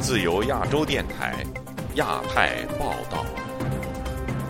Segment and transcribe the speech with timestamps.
[0.00, 1.34] 自由亚洲电台，
[1.96, 3.26] 亚太报道。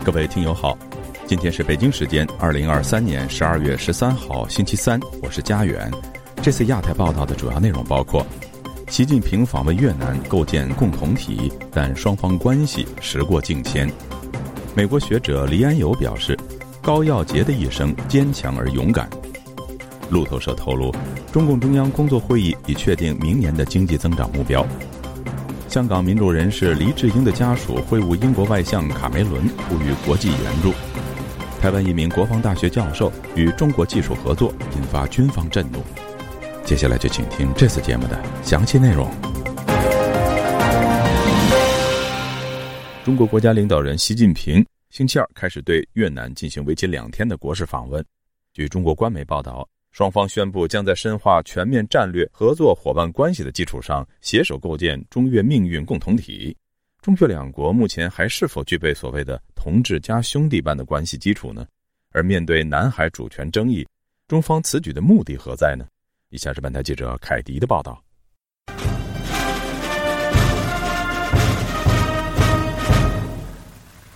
[0.05, 0.79] 各位听友好，
[1.27, 5.91] 今天是北京时间二零二三年十二月十三号星期三，我是佳远。
[6.41, 8.25] 这次亚太报道的主要内容包括：
[8.89, 13.91] 习近平访问越南，构建共同体，但双方关系时过境迁。
[14.73, 16.39] 美国学者黎安友表示，
[16.81, 19.11] 高耀杰的一生坚强而勇敢。
[20.11, 20.95] 路透社透露，
[21.33, 24.67] 中共中央工作会议已确定明年的经济增长目标。
[25.69, 30.73] 香港民主人士黎智英的家属会晤英国外相卡梅伦，呼吁国际援助。
[31.61, 35.83] 台湾一名国防大学教授与中国技术合作，引发军方震怒。
[36.65, 39.11] 接下来就请听这次节目的详细内容。
[43.05, 48.05] 中国国家领导人习近平星期二开始对越南进行为期两天的国事访问。
[48.53, 56.55] 据中国官媒报道，双方宣布将在深化全面战略合作伙伴关系的基础上，携手构建中越命运共同体。
[57.01, 61.67] 中越两国目前还是否具备所谓的同志加兄弟般的关系基础呢？
[62.13, 63.89] 而面对南海主权争议，
[64.29, 65.87] 中方此举的目的何在呢？
[66.29, 67.99] 以下是本台记者凯迪的报道。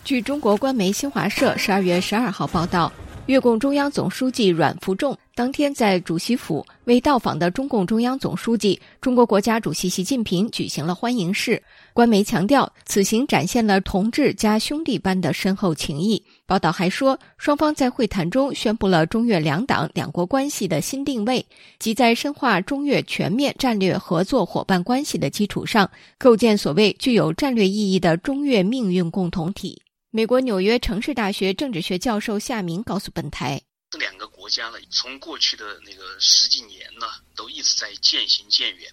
[0.05, 2.93] 据中国官媒新华社十二月十二号报道，
[3.25, 11.63] 越共中央总书记阮福仲当天在主席府为到访的中共中央总书记、中国国家主席习近平举行了欢迎式。
[11.95, 16.23] 官媒强调，此行展现了同志加兄弟般的深厚情谊。
[16.45, 21.43] 报道还说，双方在会谈中宣布了中越两党两国关系的新定位，
[21.79, 29.81] 即在深化中越全面战略合作伙伴关系的基础上，构建所谓具有战略意义的中越命运共同体。
[30.11, 33.59] 美国纽约城市大学政治学教授夏明告诉本台
[33.91, 38.93] ：“这两个国家呢，从过去的那个十几年呢，都一直在渐行渐远。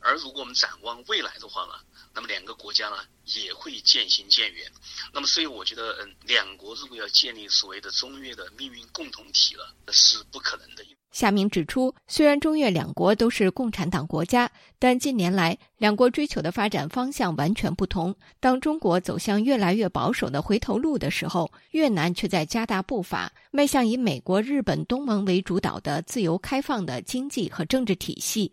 [0.00, 1.80] 而如果我们展望未来的话呢，
[2.16, 4.66] 那么两个国家呢也会渐行渐远。
[5.12, 10.82] 那么，所以我觉得，嗯，两国如果要建立所谓的中越的命运共同体了，是不可能的。”
[11.12, 18.14] 夏明指出，虽然中越两国都是共产党国家，但近年来两国追求的发展方向完全不同。
[18.38, 28.52] 当中国走向越来越保守的回头路的时候，越南却在加大步伐，迈向以美国、日本、东盟为主导的自由开放的经济和政治体系。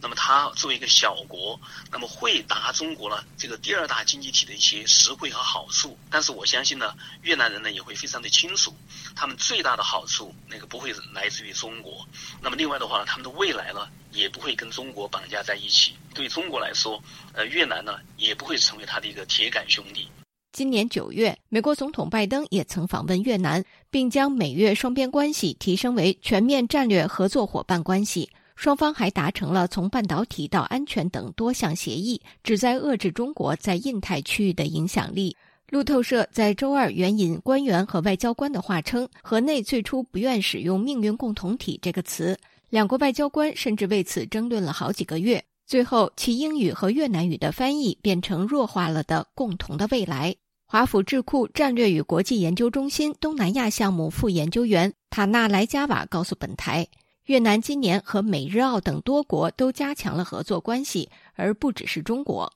[0.00, 5.96] 那么，它作为一个小国，那么会拿中国呢这个第二大经济体的一些实惠和好处。
[6.10, 8.74] 但是，我相信呢，越南人呢也会非常的清楚，
[9.14, 12.06] 他们最大的好处那个不会来自于中国。
[12.40, 15.94] 那么，另外的话呢，他们的未来呢也不会跟中国绑架在一起。
[16.14, 17.02] 对中国来说，
[17.32, 20.08] 呃，越南呢也不会成为他的一个铁杆兄弟。
[20.52, 28.30] 今年九月，美国总统拜登也曾访问越南，并将美越双边关系提升为全面战略合作伙伴关系。
[28.54, 35.36] 双方还达成了从半导体到安全等多项协议，旨在遏制中国在印太区域的影响力。
[35.70, 42.38] 路透社在周二援引官员和外交官的话称，河内最初不愿使用“命运共同体”这个词，
[42.70, 50.36] 两国外交官甚至为此争论了好几个月，最后其英语和越南语的翻译变成弱化了的“共同的未来”。
[50.66, 56.86] 华府智库战略与国际研究中心东南亚项目副研究员塔纳莱加瓦告诉本台。
[57.26, 62.52] 越南今年和美日澳等多国都加强了合作关系，而不只是中国。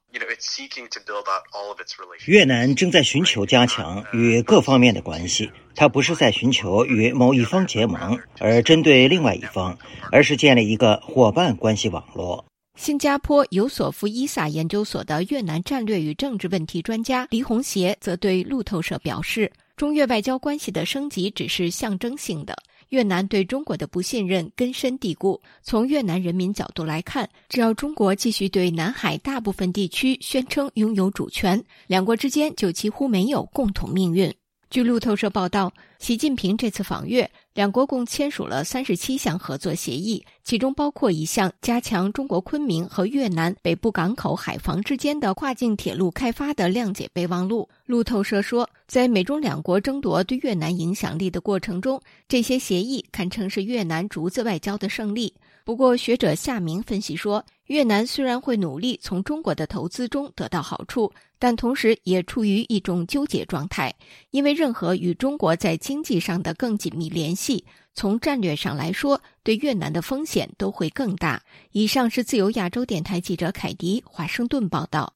[2.27, 9.79] 越南正在寻求加强与各方面的关系，它不是在寻求与某一方结盟而针对另外一方，
[10.13, 12.45] 而是建立一个伙伴关系网络。
[12.77, 22.55] 新加坡尤索夫伊萨研究所的越南战略与政治问题专家黎红协则对路透社表示，中越外交关系的升级只是象征性的。
[22.89, 25.41] 越南对中国的不信任根深蒂固。
[25.63, 34.33] 从越南人民角度来看，只要中国继续对南海大部分地区宣称拥有主权，两国之间就几乎没有共同命运。
[34.71, 47.67] 据路透社报道，习近平这次访越，两国共签署了三十七项合作协议，其中包括一项加强中国昆明和越南北部港口海防之间的跨境铁路开发的谅解备忘录。
[47.87, 51.99] 路透社说，在美中两国争夺对越南影响力的过程中，
[52.29, 55.33] 这些协议堪称是越南竹子外交的胜利。
[55.65, 63.95] 不过，学者夏明分析说，越南虽然会努力从中国的投资中得到好处，但同时也处于一种纠结状态，
[64.31, 67.65] 因为任何与中国在经济上的更紧密联系，
[67.95, 71.43] 从战略上来说，对越南的风险都会更大。
[71.73, 75.15] 以上是自由亚洲电台记者凯迪华盛顿报道。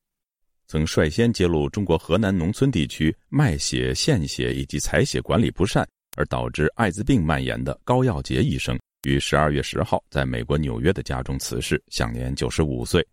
[0.68, 5.86] 曾率先揭露中国河南农村地区卖血、献血以及采血管理不善，
[6.16, 8.78] 而导致艾滋病蔓延的高耀杰医生。
[9.06, 13.06] 于十二月十号在美国纽约的家中辞世，享年九十五岁。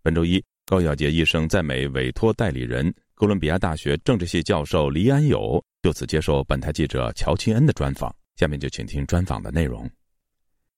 [0.00, 0.42] 本周一，
[0.72, 8.10] 高耀杰医生在美委托代理人哥伦比亚大学政治系教授黎安友就此接受本台记者乔钦恩的专访。
[8.36, 9.86] 下面就请听专访的内容。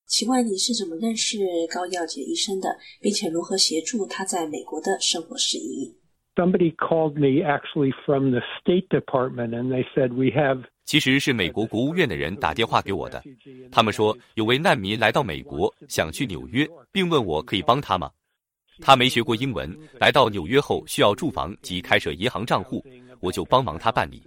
[0.05, 1.37] 请问你是怎么认识
[1.73, 5.95] 高耀杰医生的，并且如何协助他在美国的生活事宜
[6.35, 10.65] ？Somebody called me actually from the State Department, and they said we have.
[10.83, 13.23] 其实是美国国务院的人打电话给我的，
[13.71, 18.11] 他们说有位难民来到美国，想去纽约，并问我可以帮他吗？
[18.81, 22.83] 他没学过英文，来到纽约后需要住房及开设银行账户，
[23.19, 24.23] 我就帮忙他办理。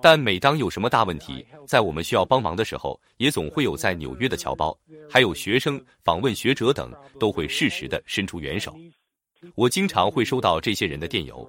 [0.00, 4.76] 但每当有什么大问题，在我们需要帮忙的时候，也总会有在纽约的侨胞，
[5.10, 8.74] 还有学生访问学者等，都会适时的伸出援手。
[9.54, 11.46] 我经常会收到这些人的电邮，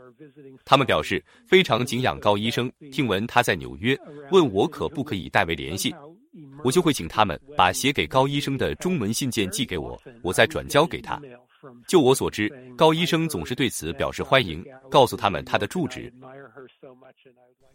[0.66, 3.98] 他们表示非常敬仰高医生，听闻他在纽约，
[4.32, 5.96] 问我可不可以代为联系，
[6.62, 11.22] 我就会请他们把写给高医生的中文信件寄给我，我再转交给他。
[11.88, 16.12] 就我所知，高医生总是对此表示欢迎，告诉他们他的住址。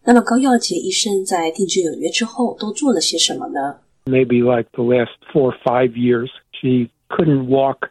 [0.03, 7.91] 那么高耀杰医生在定居纽约之后都做了些什么呢？Maybe like the last four or five years, she couldn't walk.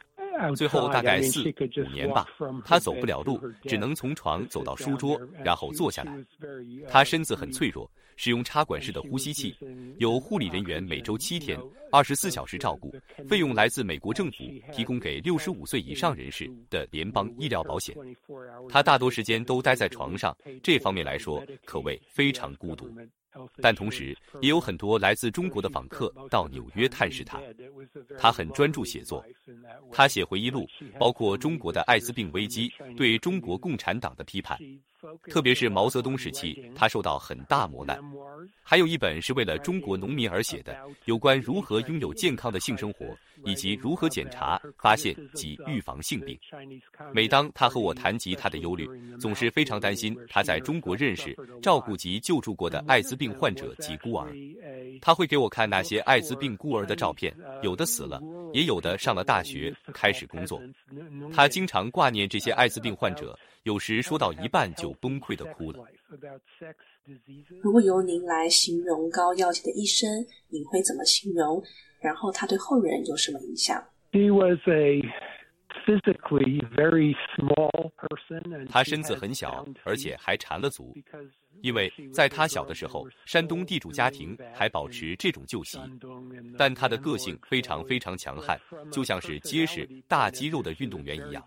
[0.55, 2.25] 最后大概四五年吧，
[2.63, 6.13] 他走不了路，只能从床走到书桌，然后坐下来。
[6.87, 9.55] 他身子很脆弱，使用插管式的呼吸器，
[9.97, 11.57] 有护理人员每周七天、
[11.89, 12.93] 二十四小时照顾，
[13.29, 14.43] 费用来自美国政府
[14.73, 17.95] 提供给六十五岁以上人士的联邦医疗保险。
[18.67, 22.93] 他大多时间都待在床上，这方面来说可谓非常孤独。
[23.61, 27.41] 但同时，也有很多来自中国的访客到纽约探视他。
[28.17, 29.23] 他很专注写作，
[29.93, 30.67] 他写回忆录，
[30.99, 34.59] 包括中国的艾滋病危机、对中国共产党的批判，
[35.29, 37.99] 特别是毛泽东时期，他受到很大磨难。
[38.63, 43.05] 还有一本是为了中国农民而写的，有关如何拥有健康的性生活。
[43.45, 46.37] 以及如何检查、发现及预防性病。
[47.13, 48.85] 每当他和我谈及他的忧虑，
[49.17, 54.33] 总是非常担心他在中国认识、照顾及救助过的艾滋病患者及孤儿。
[55.01, 57.33] 他会给我看那些艾滋病孤儿的照片，
[57.63, 58.21] 有的死了，
[58.53, 60.61] 也有的上了大学，开始工作。
[61.33, 65.79] 他经常挂念这些艾滋病患者，有时说到一半就崩溃的哭了。
[67.61, 70.07] 如果由您来形容高要求的一生，
[70.49, 71.61] 你会怎么形容？
[71.99, 75.01] 然后他对后人有什么影响？He was a
[75.85, 78.67] physically very small person.
[78.69, 80.93] 他身子很小，而且还缠了足。
[81.61, 85.77] 因为在他小的时候，山东地主家庭还保持这种旧习，
[86.57, 88.59] 但他的个性非常非常强悍，
[88.91, 91.43] 就像是结实大肌肉的运动员一样。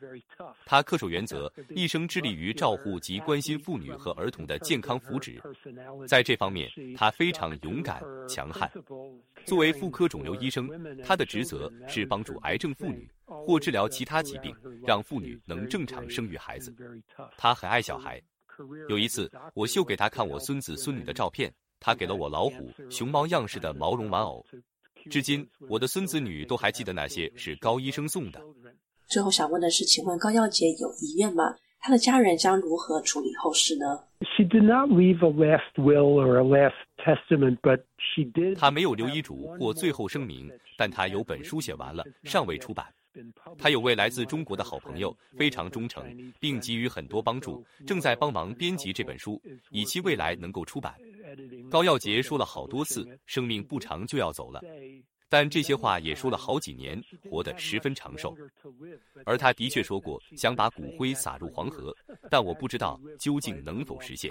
[0.67, 5.41] 他恪守原则，一生致力于照护及关心妇女和儿童的健康福祉。
[6.07, 8.71] 在这方面，他非常勇敢强悍。
[9.47, 10.69] 作为妇科肿瘤医生，
[11.03, 14.55] 他的职责是帮助癌症妇女或治疗其他疾病，
[14.87, 16.75] 让妇女能正常生育孩子。
[17.39, 18.21] 他很爱小孩。
[18.89, 24.45] 有一次，我秀给他看我孙子孙女的照片，他给了我老虎、熊猫样式的毛绒玩偶。
[25.11, 28.41] 至今，我的孙子女都还记得那些是高医生送的。
[29.07, 31.57] 最后想问的是，请问高耀杰有遗愿吗？
[31.81, 33.99] 他的家人将如何处理后事呢？
[38.57, 40.49] 他没有留遗嘱或最后声明，
[40.79, 42.87] 但他有本书写完了，尚未出版。
[43.59, 49.41] 他有位来自中国的好朋友，非常忠诚，并给予很多帮助，正在帮忙编辑这本书，
[49.71, 50.95] 以期未来能够出版。
[51.71, 54.63] 高耀杰说了好多次，生命不长就要走了。
[55.29, 58.37] 但这些话也说了好几年，活得十分长寿。
[59.25, 61.95] 而他的确说过想把骨灰撒入黄河，
[62.31, 64.31] 但我不知道究竟能否实现。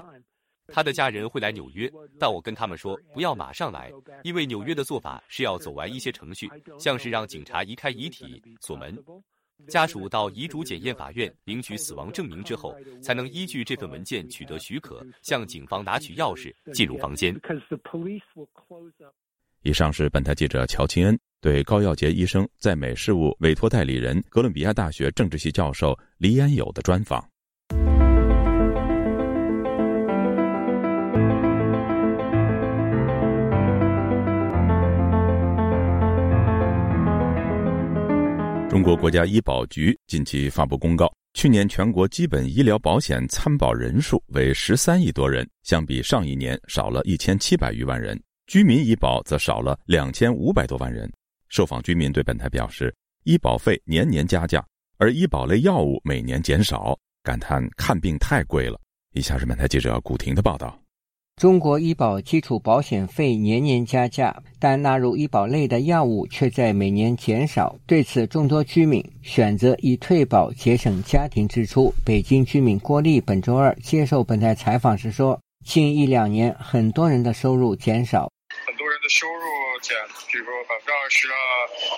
[0.73, 3.91] 他的家人会来纽约，但我跟他们说不要马上来，
[4.23, 6.49] 因为纽约的做法是要走完一些程序，
[6.79, 8.97] 像是让警察移开遗体、锁门，
[9.67, 17.35] 家属到遗嘱检验法院领取死亡证明之后，才能依据这份文件取得许可，向警方拿取钥匙进入房间。
[19.63, 27.30] 以上是本台记者乔钦恩对高耀杰医生在美事务委托代理人、哥伦比亚大学政治系教授黎安友的专访。
[39.01, 48.15] 国家医保局近期发布公告，去年全国基本医疗保险参保人数为十三亿多人，相比上一年少了一千七百余万人。
[48.45, 51.11] 居民医保则少了两千五百多万人。
[51.49, 54.63] 受访居民对本台表示，医保费年年加价，
[54.99, 58.79] 而医保类药物每年减少，感叹看病太贵了。
[59.13, 60.79] 以下是本台记者古婷的报道。
[61.41, 67.75] 中国医保基础保险费年年加价，但纳入医保类的药物却在每年减少。
[67.87, 71.91] 对此，众多居民选择以退保节省家庭支出。
[72.05, 78.29] 北京居民郭丽本周二接受本台采访时说：“近一两年，很多人的收入减少，
[78.67, 79.41] 很多人的收入
[79.81, 79.97] 减，
[80.31, 81.33] 比如说百分之二十啊，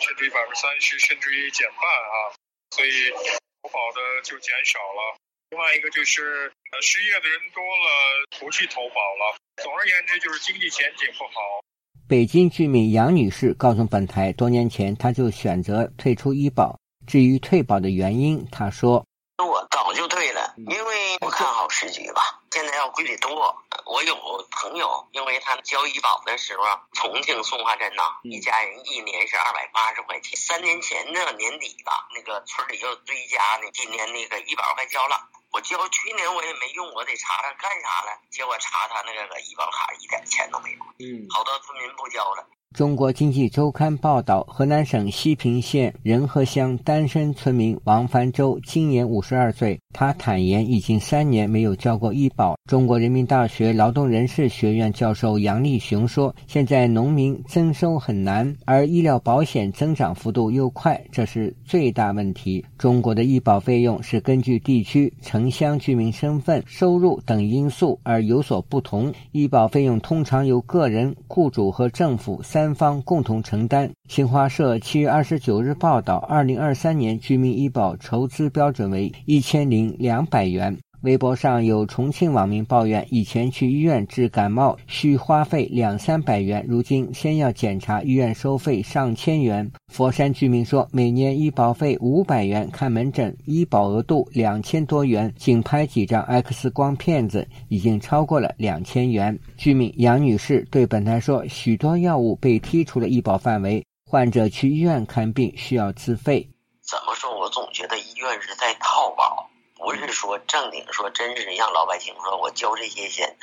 [0.08, 2.32] 甚至于百分之三十，甚至于减半啊，
[2.72, 3.12] 所以
[3.60, 5.20] 投保的就减少了。”
[5.54, 9.38] 另外一个就是，呃，失业的人多了，不去投保了。
[9.62, 11.62] 总而言之，就是经济前景不好。
[12.10, 16.80] 北京居民杨女士告诉本台，多年前她就选择退出医保。
[17.06, 19.06] 至于退保的原因，她说
[19.46, 22.42] ：“我早就退了，因为我看好时局吧。
[22.50, 23.56] 现在要贵得多。
[23.86, 24.16] 我有
[24.50, 30.36] 朋友，因为他交医保的时候，重庆松花镇呐，一家人一年是二百八十块钱。
[30.36, 38.18] 三年前的，年底吧，那个村里又追加呢，今年那个医保快交了。”我交去年我也没用，我得查查干啥了。
[38.32, 40.78] 结果查他那个医保卡一点钱都没有。
[40.98, 42.44] 嗯，好多村民不交了。
[42.74, 52.58] 中国经济周刊报道，河南省西平县仁和乡单身村民王凡洲今年五十二岁，他坦言已经三年没有交过医保。
[52.68, 62.66] 中国人民大学劳动人事学院教授杨立雄说：“现在农民增收很难，而医疗保险增长幅度又快，这是最大问题。
[62.80, 73.92] 中国的医保费用是根据地区、城城乡居民身份、收入等因素而有所不同，医保费用通常由个人、雇主和政府。”三方共同承担。
[74.08, 80.78] 新华社七月二十九日报道，二零二三年居民医保筹资标准为一千零两百元。
[81.04, 89.70] 微博上有重庆网民抱怨，以前去医院治感冒需花费两三百元，如今先要检查，医院收费上千元。
[89.90, 99.38] 佛山居民说，每年医保费五百元看门诊，医保额度两千多元，仅拍几张 X 光片子已经超过了两千元。
[99.58, 106.50] 居民杨女士对本台说，许多药物被剔除了医保范围，患者去医院看病需要自费。
[106.82, 107.30] 怎么说？
[107.38, 109.50] 我总觉得医院是在套保。
[109.84, 113.36] 不是说正经说，真是让老百姓说我交这些钱，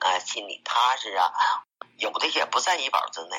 [0.00, 1.32] 啊，心里踏实啊。
[1.96, 3.36] 有的也不在医保之内。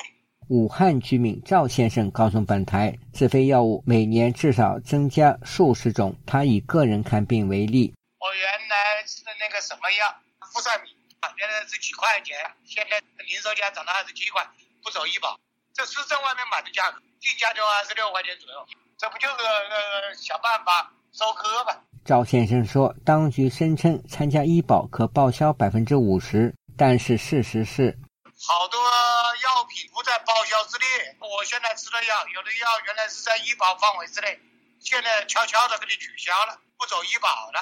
[0.48, 6.16] 武汉居民赵先生告诉本台，自费药物每年至少增加数十种。
[6.26, 10.16] 他以个人看病为例，我原来吃的那个什么药
[10.52, 10.90] 不算米，
[11.36, 14.44] 原来是几块钱，现在零售价涨到二十七块，
[14.82, 15.38] 不走医保。
[15.72, 18.66] 这是在外面买的价格，进价就二十六块钱左右，
[18.98, 21.76] 这不就是呃想办法收割吗？
[22.04, 27.96] 赵先生说：“当局声称参加医保可报销百分之五十，但是事实是，
[28.40, 30.86] 好多药品不在报销之列。
[31.20, 34.38] 我现在吃的药，有的药原来是在医保范围之内，
[34.80, 37.60] 现在悄悄的给你取消了，不走医保了，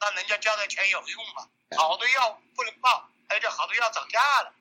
[0.00, 1.46] 那人家交的钱有用吗？
[1.76, 4.52] 好多药不能报，而且好多药涨价了。”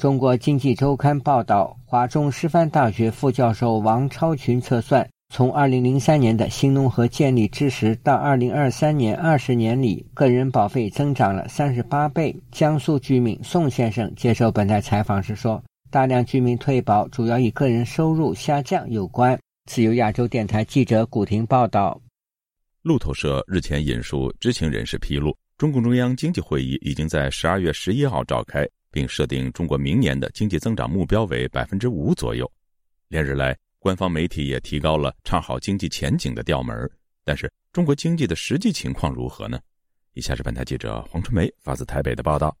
[0.00, 5.08] 中国经济周刊报道，华中师范大学副教授王超群测算。
[5.34, 12.36] 从二零零三年的新农合建立之时到二零二三年二十年里，个人保费增长了三十八倍。
[12.50, 21.98] 江苏居民宋先生接受本台采访时说：“大量居民退保主要与个人收入下降有关。”自由亚洲电台记者古婷报道。
[22.82, 32.46] 路透社日前引述知情人士披露，中共中央经济会议已经在十二月十一号召开，并设定中国明年的经济增长目标为百分之五左右。
[33.08, 33.56] 连日来。
[33.82, 36.88] 官方媒体也提高了唱好经济前景的调门
[37.24, 39.58] 但是中国经济的实际情况如何呢？
[40.12, 42.56] 以下是本台记者黄春梅发自台北的报道。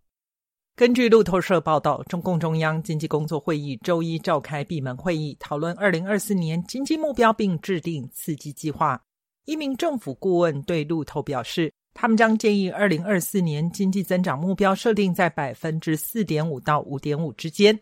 [0.74, 9.00] 根据路透社报道，中共中央经济工作会议周一召开闭门会议，讨论二零二四年经济目标，并制定刺激计划。
[9.44, 17.78] 一名政府顾问对路透表示，他们将建议二零二四年经济增长目标设定在百分之四点五到五点五之间。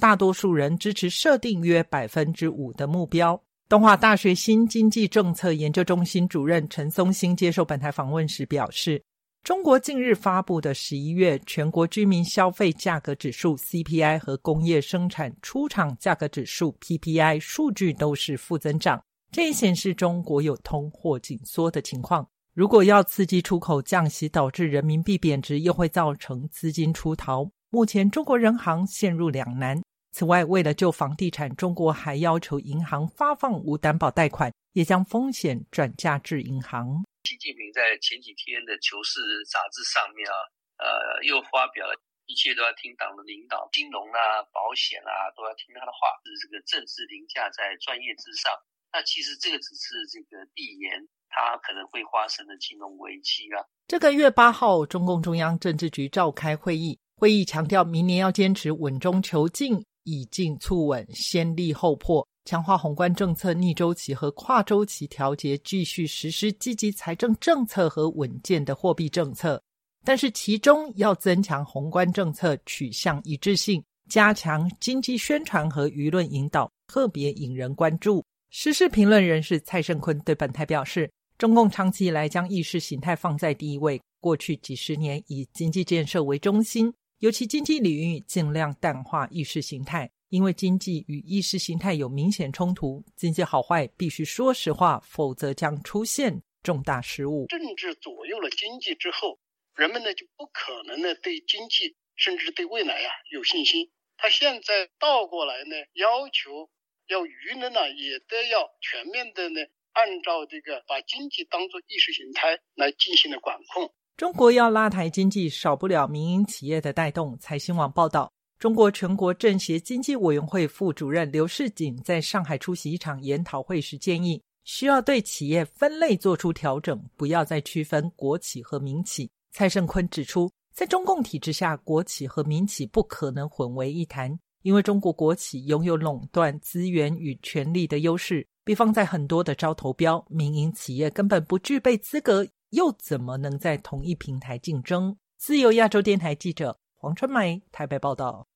[0.00, 3.40] 大多数人支持设定约百分之五的目标。
[3.68, 9.00] 东华大学新经济政策研究中心主任陈松兴接受本台访问时表示，
[9.44, 22.26] 中国近日发布的十一月全国居民消费价格指数 （CPI） 和工业生产出厂价格指数 （PPI） 数据都是负增长，这也显示中国有通货紧缩的情况。
[22.52, 27.48] 如果要刺激出口降息，导致人民币贬值，又会造成资金出逃。
[27.70, 29.80] 目前，中国人行陷入两难。
[30.12, 37.02] 此外，为了救房地产，中国还要求银行发放无担保贷款，也将风险转嫁至银行。
[37.24, 40.34] 习近平在前几天的《求是》杂志上面啊，
[40.82, 41.94] 呃，又发表了
[42.26, 48.50] 一切都要听党的领导，金融啊、保险啊都要听他的话，是这个政治凌驾在专业之上。
[48.92, 50.90] 那其实这个只是这个递延，
[51.28, 53.62] 它可能会发生的金融危机啊。
[53.86, 56.98] 这个月八号，中共中央政治局召开会议。
[57.14, 69.62] 会议强调，明年要坚持稳中求进，以进促稳，先立后破，强化宏观政策逆周期和跨周期调节，继续实施积极财政政策和稳健的货币政策。
[70.04, 78.24] 但是，其中要增强宏观政策取向一致性，加强经济宣传和舆论引导，特别引人关注。
[78.48, 97.44] 时事评论人士蔡胜坤对本台表示：“中共长期以来将意识形态放在第一位，过去几十年以经济建设为中心，尤其经济领域尽量淡化意识形态，因为经济与意识形态有明显冲突，经济好坏必须说实话，否则将出现重大失误。
[97.46, 99.38] 政治左右了经济之后。”
[99.76, 103.90] 人们呢就不可能呢对经济甚至对未来呀有信心。
[104.16, 106.70] 他现在倒过来呢，要求
[107.06, 109.60] 要舆论呢也都要全面的呢，
[109.92, 113.94] 按照这个把经济当做意识形态来进行的管控。
[114.20, 117.34] 中国要拉抬经济，少不了民营企业的带动。
[117.38, 129.30] 财新网报道，中国全国政协经济委员会副主任刘世锦在上海出席一场研讨会时建议，需要对企业分类做出调整，不要再区分国企和民企。
[129.52, 138.46] 蔡胜坤指出，在中共体制下，国企和民企不可能混为一谈，因为中国国企拥有垄断资源与权力的优势。
[138.66, 145.16] 比方，在很多的招投标，民营企业根本不具备资格，又怎么能在同一平台竞争？
[145.36, 148.46] 自由亚洲电台记者黄春梅台北报道。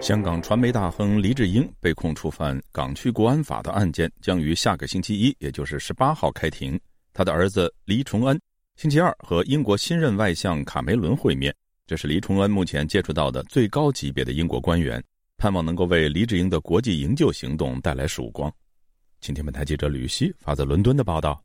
[0.00, 6.80] 香港传媒大亨黎智英被控触犯港区国安法的案件将于下个星期一，也就是十八号开庭。
[7.12, 8.40] 他的儿子黎崇恩
[8.80, 11.54] 星期二和英国新任外相卡梅伦会面，
[11.86, 15.04] 这是黎崇恩目前接触到的最高级别的英国官员，
[15.36, 18.50] 盼望能够为黎智英的国际营救行动带来曙光。
[19.20, 21.44] 请听本台记者吕希发自伦敦的报道。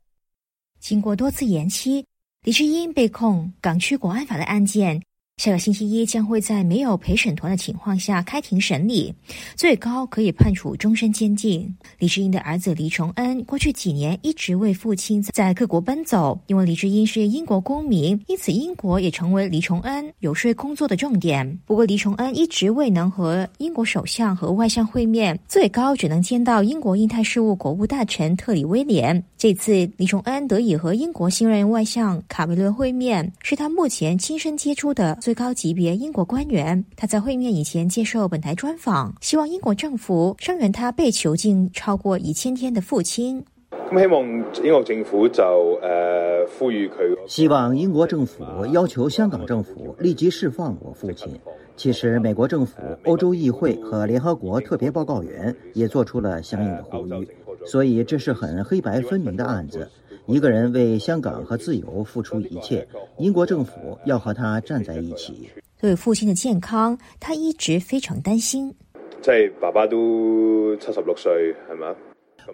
[0.78, 2.02] 经过多次延期，
[2.42, 4.98] 黎智英被控港区国安法的案件。
[5.36, 9.14] 下个星期一将会在没有陪审团的情况下开庭审理，
[9.54, 11.76] 最高可以判处终身监禁。
[11.98, 21.46] 李智英的儿子李崇恩过去几年一直为父亲在各国奔走，因为李智英是英国公民，因此英国也成为李崇恩游说工作的重点。
[21.66, 29.22] 不过，李崇恩一直未能和英国首相和外相会面，最高只能见到英国印太事务国务大臣特里威廉。
[29.46, 35.16] 这次李崇恩得以和英国新任外相卡梅伦会面，是他目前亲身接触的。
[35.20, 43.44] 最高级别英国官员，他在会面以前接受本台专访，希望英国政府声援他被囚禁超过一千天的父亲。
[43.70, 44.24] 咁希望
[44.64, 51.28] 英国政府就誒呼籲佢，希望英國政府要求香港政府立即釋放我父親。
[51.76, 57.28] 其實美國政府、歐洲議會和聯合國特別報告員也做出了相應的呼籲，
[57.66, 59.90] 所以这是很黑白分明的案子。
[60.26, 62.86] 一个人为香港和自由付出一切，
[63.18, 65.50] 英国政府要和他站在一起。
[65.80, 68.74] 对父亲的健康，他一直非常担心。
[69.20, 71.94] 即系爸爸都七十六岁，系嘛？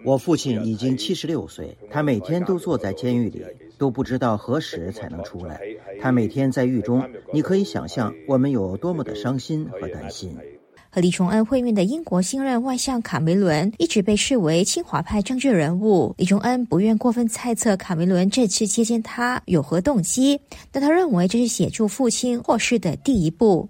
[0.03, 3.43] 我父亲已经七十六岁，他每天都坐在监狱里，
[3.77, 5.61] 都不知道何时才能出来。
[6.01, 10.35] 他每天在狱中，你可以想象我们有多么的伤心和担心。
[10.93, 16.13] 和李崇恩会面的英国新任外相卡梅伦一直被视为亲华派政治人物。
[16.19, 23.67] 李崇恩不愿过分猜测卡梅伦这次接见他有何动机，但他认为这是协助父亲获释的第一步。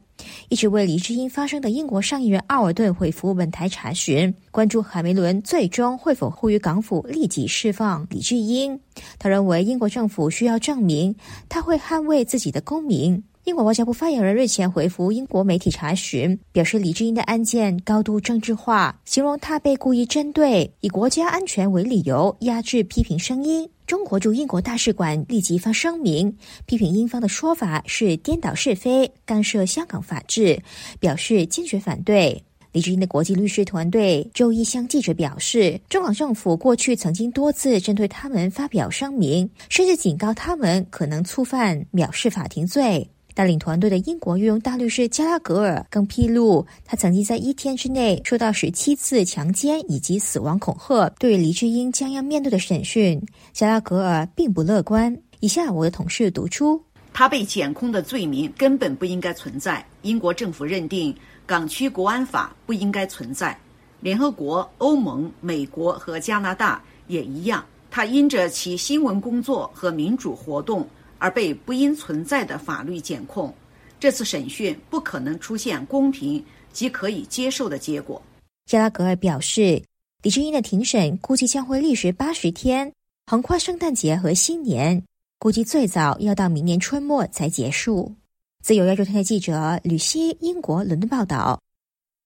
[0.50, 8.78] 一直为黎智英发生的英国上议员奥尔顿回复本台查询，关注卡梅伦最终会否呼吁港府立即释放李智英。
[9.18, 11.16] 他认为英国政府需要证明
[11.48, 13.24] 他会捍卫自己的公民。
[13.46, 23.70] 英国外交部发言人日前回复英国媒体查询，表示李智英的案件高度政治化，形容他被故意针对，以国家安全为理由压制批评声音。
[23.86, 26.34] 中国驻英国大使馆立即发声明，
[26.66, 30.58] 批评英方的说法是颠倒是非、干涉香港法治，
[31.02, 32.42] 表示坚决反对。
[32.72, 43.08] 李智英的国际律师团队周一向记者表示，中港政府过去曾经多次针对他们发表声明，甚至警告他们可能触犯藐视法庭罪。
[43.34, 51.10] 带领团队的英国御用大律师加拉格尔更披露，他曾经在一天之内受到十七次强奸以及死亡恐吓。
[51.20, 55.18] 对黎智英将要面对的审讯，加拉格尔并不乐观。
[55.40, 56.80] 以下我的同事读出：
[57.12, 59.84] 他被检控的罪名根本不应该存在。
[60.04, 61.16] 英国政府认定
[61.46, 63.58] 港区国安法不应该存在，
[64.00, 67.66] 联合国、欧盟、美国和加拿大也一样。
[67.90, 70.88] 他因着其新闻工作和民主活动。
[71.24, 73.54] 而被不应存在的法律检控，
[73.98, 78.22] 这次审讯不可能出现公平、及可以接受的结果。
[78.66, 79.82] 加拉格尔表示，
[80.22, 82.92] 李志英的庭审估计将会历时八十天，
[83.26, 85.02] 横跨圣诞节和新年，
[85.40, 88.14] 估计最早要到明年春末才结束。
[88.62, 91.58] 自由亚洲台的记者吕希，英国伦敦报道。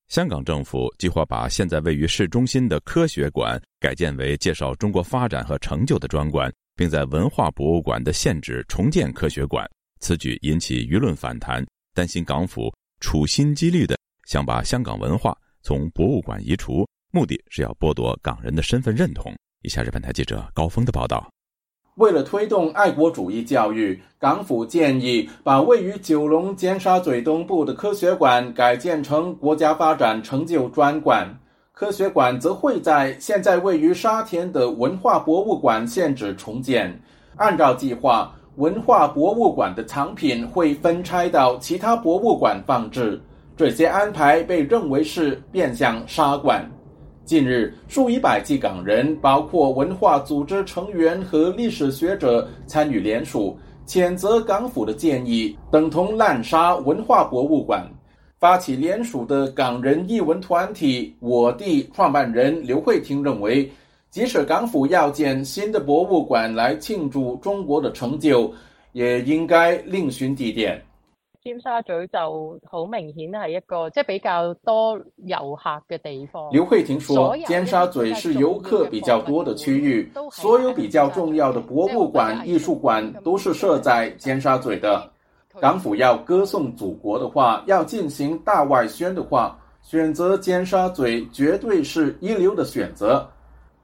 [0.08, 9.70] 香港政府计划把现在位于市中心的科学馆改建为介绍中国发展和成就的专馆，并在文化博物馆的现址重建科学馆。
[10.00, 19.36] 此举引起舆论反弹，担心港府处心积虑的想把香港文化从博物馆移除，目的是要剥夺港人的身份认同。
[19.64, 21.28] 以下是本台记者高峰的报道。
[21.96, 31.28] 为了推动爱国主义教育，港府建议把位于九龙尖沙咀东部的科学馆改建成国家发展成就专馆。
[31.80, 36.92] 科学馆则会在现在位于沙田的文化博物馆现址重建。
[37.36, 43.22] 按照计划，文化博物馆的藏品会分拆到其他博物馆放置。
[43.56, 46.68] 这些安排被认为是变相沙馆。
[47.26, 57.88] 近日，数以百计港人，包括文化组织成员和历史学者，参与联署，谴责港府的建议等同滥杀文化博物馆。
[58.40, 63.68] 发起联署的港人译文团体“我地”创办人刘慧婷认为，
[64.12, 68.52] 即使港府要建新的博物馆来庆祝中国的成就，
[68.92, 70.80] 也应该另寻地点。
[71.42, 76.52] 尖沙咀就好明顯係一個即係比較多遊客嘅地方。
[76.52, 85.10] 劉慧婷說：尖沙咀是遊客比較多的區域，所有比較重要的博物館、藝術館都是設在尖沙咀的。
[85.60, 93.28] 港府要歌颂祖国的话，要进行大外宣的话，选择尖沙咀绝对是一流的选择。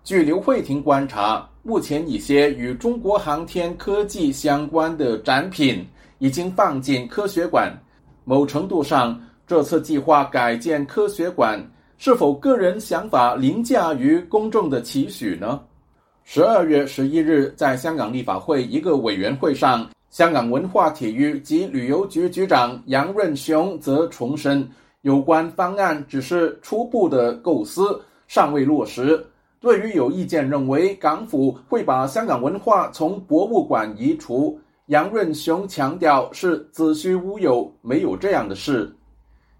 [0.03, 5.85] 据刘慧婷观察，目前一些与中国航天科技相关的展品。
[6.19, 7.69] 已经放进科学馆，
[8.23, 11.61] 某程度上，这次计划改建科学馆，
[11.97, 15.59] 是否个人想法凌驾于公众的期许呢？
[16.23, 24.69] 十二月十一日，在香港立法会一个委员会上，香港文化体育及旅游局局长杨润雄则重申，
[25.01, 29.25] 有关方案只是初步的构思，尚未落实。
[29.59, 38.95] 对于有意见认为港府会把香港文化从博物馆移除，杨润雄强调是子虚乌有，没有这样的事。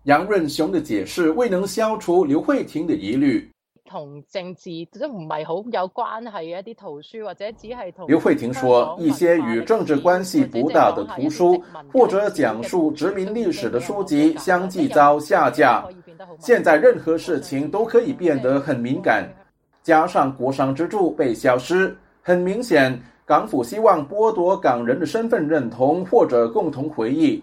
[0.04, 3.50] 杨润雄的解释未能消除刘慧婷的疑虑。
[3.86, 4.70] 同政治
[5.00, 15.86] 都唔系好有关系嘅一啲图书，或者只系同刘慧婷说，一些与政治关系不大的图书或者讲述殖民历史的书籍相继遭下架。
[16.40, 19.30] 现在任何事情都可以变得很敏感，
[19.84, 23.00] 加上國殤之柱被消失，很明显。
[23.26, 27.42] 港府希望剥夺港人的身份认同或者共同回忆，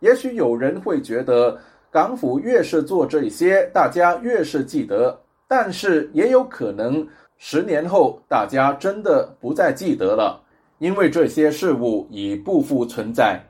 [0.00, 1.58] 也许有人会觉得
[1.90, 5.18] 港府越是做这些，大家越是记得。
[5.52, 7.04] 但是也有可能
[7.36, 10.40] 十年後大家真的不再記得了，
[10.78, 13.40] 因為這些事物已不復存在。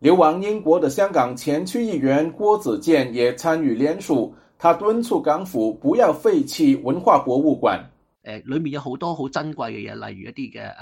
[0.00, 7.80] 流亡英國的香港前區議員郭子健也參與聯署，他敦促港府不要廢棄文化博物館。
[8.24, 10.74] 誒，裏面有好多好珍貴嘅嘢，例如一啲嘅誒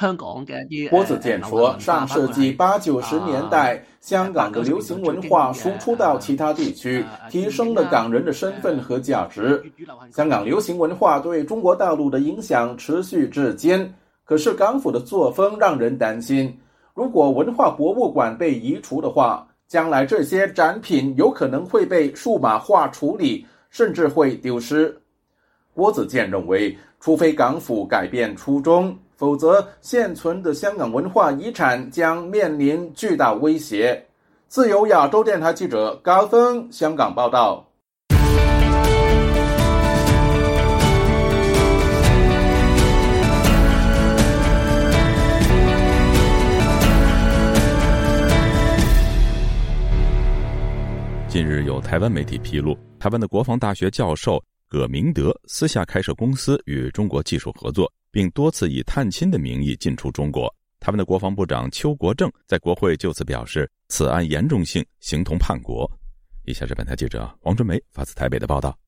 [0.00, 0.88] 香港嘅一啲。
[0.88, 9.62] 郭子健说，上世纪八九十年代，香港的流行文化输出到其他地区，提升了港人的身份和价值。
[10.10, 13.92] 香港流行文化对中国大陆的影响持续至今。
[14.24, 16.56] 可是港府的作风让人担心，
[16.94, 24.99] 如果文化博物馆被移除的话，将来这些展品有可能会被数码化处理，甚至会丢失。
[25.72, 34.04] 郭子健认为，除非港府改变初衷，否则现存的香港文化遗产将面临巨大威胁。
[34.48, 37.64] 自由亚洲电台记者高峰香港报道。
[51.28, 54.42] 近日有台湾媒体披露，台湾的国防大学教授。
[54.70, 60.48] 葛明德私下开设公司与中国技术合作，并多次以探亲的名义进出中国。
[60.78, 65.90] 他们的国防部长邱国正在国会就此表示，此案严重性，形同叛国。
[66.44, 68.78] 以下是本台记者王春梅发自台北的报道：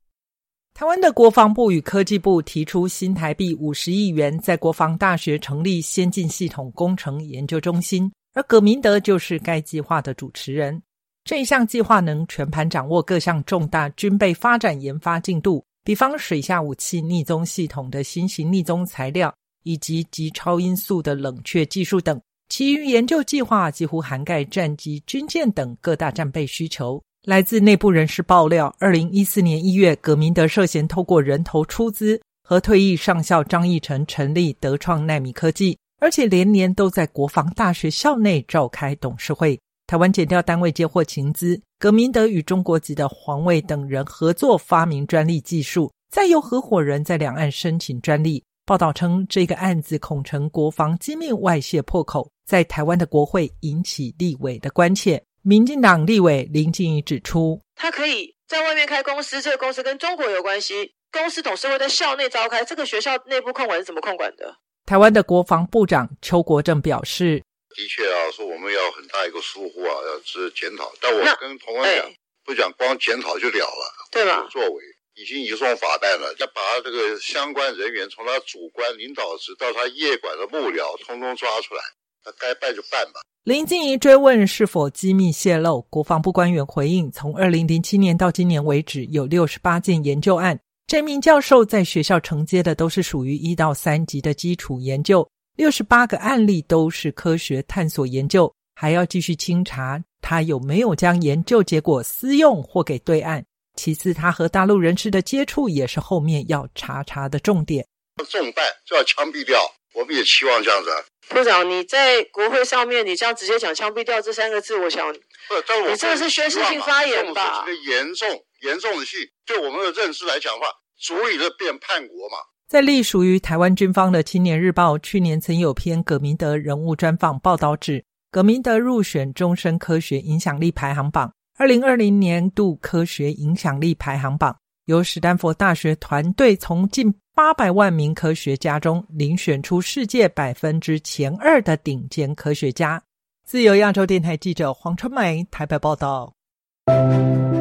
[0.73, 10.81] 台湾的国防部与科技部提出新台币五十亿元，在国防大学成立先进系统工程研究中心，而葛明德就是该计划的主持人。
[11.25, 15.64] 这一项计划能全盘掌握各项重大军备发展研发进度。
[15.85, 27.03] 比方水下武器逆踪系统的新型逆踪材料，以及极超音速的冷却技术等，其余研究计划几乎涵盖战机、军舰等各大战备需求。
[27.25, 39.59] 来自内部人士爆料，二零一四年一月，葛明德涉嫌透过人头出资，和退役上校张义成成立德创纳米科技，而且连年都在国防大学校内召开董事会。
[39.87, 48.42] 台湾检调单位接获情资，葛明德与中国籍的黄卫等人合作发明专利技术，再由合伙人在两岸申请专利。
[48.64, 55.23] 报道称，这个案子恐成国防机密外泄破口，在台湾的国会引起立委的关切。
[55.42, 64.55] 民进党立委林静怡指出，他可以在外面开公司，这个公司跟中国有关系，公司董事会在校内召开，这个学校内部控管是怎么控管的？
[64.87, 67.42] 台湾的国防部长邱国正表示，
[67.75, 70.93] 的确啊，说我们要很大一个疏忽啊，要是检讨。
[71.01, 72.13] 但我跟同仁讲，
[72.45, 74.47] 不讲光检讨就了了，对吧？
[74.51, 74.83] 作为
[75.15, 81.83] 已经移送法办了，要把这个相关人员从他主观领导职到他业管的幕僚，通通抓出来，
[82.25, 83.21] 他该办就办吧。
[83.45, 90.59] 林静怡追问是否机密泄露，国防部官员回应：从二零零七年到今年为止，有六十八件研究案。
[90.87, 103.45] 这名教授在学校承接的都是属于一到三级的基础研究，六十八个案例都是科学探索研究，还要继续清查他有没有将研究结果私用或给对岸。
[103.75, 107.87] 其次，他和大陆人士的接触也是后面要查查的重点。
[108.31, 109.61] 重办就要枪毙掉，
[109.95, 110.91] 我们也期望这样子。
[111.29, 117.65] 部长，你在国会上面，你这样直接讲“枪毙掉”这三个字，我想不，你这个是宣誓性发言吧？
[117.65, 118.29] 这个严重、
[118.62, 120.67] 严重的戏，对我们的认知来讲的话，
[121.01, 122.37] 足以的变叛国嘛？
[122.73, 134.57] 在隶属于台湾军方的《青年日报》去年曾有篇葛明德人物专访报道，指葛明德入选终身科学影响力排行榜，二零二零年度科学影响力排行榜。
[134.87, 142.99] 由史丹佛大学团队从近八百万名科学家中遴选出世界百分之前二的顶尖科学家。
[143.45, 146.33] 自由亚洲电台记者黄春梅台北报道。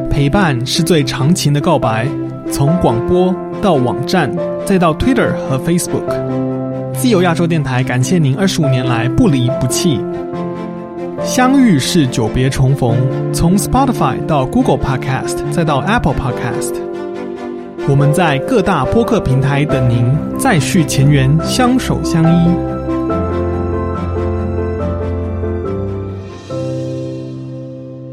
[0.10, 2.08] 陪伴是最长情的告白，
[2.52, 4.30] 从广播到网站，
[4.66, 6.04] 再到 Twitter 和 Facebook。
[6.94, 10.00] 自由亚洲电台感谢您二十五年来不离不弃。
[11.24, 12.98] 相遇是久别重逢，
[13.34, 16.76] 从 Spotify 到 Google Podcast，再到 Apple Podcast。
[17.88, 20.06] 我们在各大播客平台等您，
[20.38, 22.50] 再续前缘，相守相依。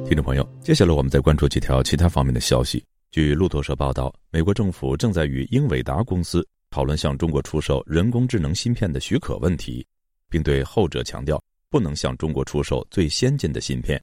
[0.06, 2.82] 听众朋友，接下来我们再关注几条其他方面的消息。
[3.10, 9.86] 据路透社报道，美国政府正在与英伟达公司讨论向中国出售人工智能芯片的许可问题，
[10.28, 14.02] 并对后者强调不能向中国出售最先进的芯片。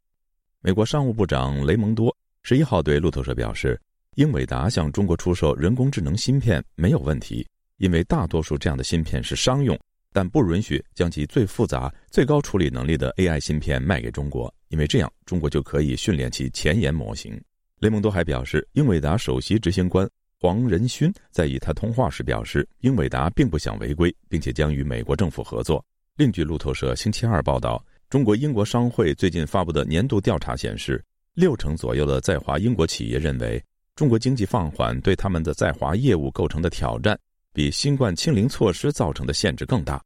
[0.60, 3.80] 美国商务部长雷蒙多十一号对路透社表示。
[4.16, 7.46] 英伟达向中国出售人工智能芯片没有问题，
[7.80, 9.78] 因为大多数这样的芯片是商用，
[10.14, 17.38] 但不允许将其最复杂、最高处理能力的 AI 芯片卖给中国，因为这样中国就可以训练其前沿模型。
[17.86, 25.86] 雷蒙多还表示，英伟达首席执行官黄仁勋在与他通话时表示，英伟达并不想违规，并且将与美国政府合作。
[26.18, 31.00] 另据路透社星期二报道，中国英国商会最近发布的年度调查显示，
[31.36, 33.64] 六成左右的在华英国企业认为。
[33.96, 37.16] 中国经济放缓对他们的在华业务构成的挑战，
[37.54, 40.04] 比新冠清零措施造成的限制更大。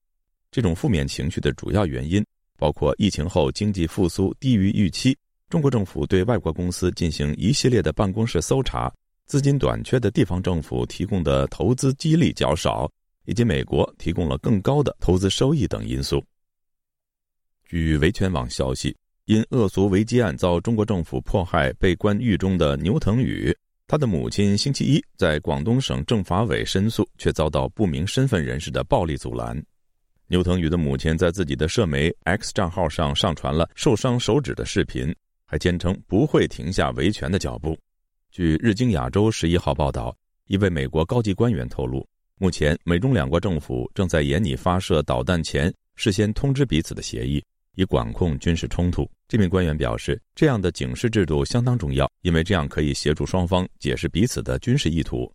[0.51, 2.21] 这种负面情绪的主要原因
[2.57, 5.17] 包括疫情后经济复苏低于预期，
[5.49, 8.93] 中国政府对外国公司进行一系列的办公室搜查，
[9.25, 12.87] 资金短缺的地方政府提供的投资激励较少，
[13.25, 16.23] 以及美国提供了更高的投资收益等因素。
[17.65, 23.55] 据维权网消息，因恶俗违纪案遭中国政府迫害被关狱中的牛腾宇。
[23.87, 29.59] 他的母亲星期一在广东省政法委申诉，却遭到不明身份人士的暴力阻拦。
[30.27, 35.11] 牛腾宇的母亲在自己的社媒 X 账号上上传了受伤手指的视频，
[35.49, 37.75] 还坚称不会停下维权的脚步。
[38.29, 42.07] 据日经亚洲十一号报道，一位美国高级官员透露，
[42.37, 47.43] 目前美中两国政府正在研拟发射导弹前事先通知彼此的协议。
[47.75, 49.09] 以管控军事冲突。
[49.25, 55.31] 这名官员表示，这样的警示制度相当重要，因为这样可以协助双方解释彼此的军事意图。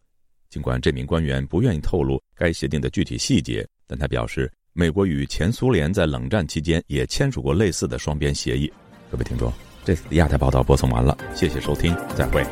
[0.50, 8.70] 尽管这名官员不愿意透露该协定的具体细节，但他表示，美国与前苏联在冷战期间也签署过类似的双边协议。
[9.10, 9.50] 各位听众，
[9.84, 12.42] 这次的亚太报道播送完了，谢谢收听，再会。